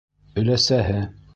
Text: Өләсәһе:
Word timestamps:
Өләсәһе: 0.43 0.97